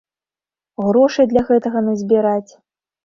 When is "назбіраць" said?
1.91-2.51